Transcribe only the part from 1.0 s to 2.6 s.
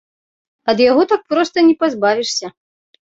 так проста не пазбавішся.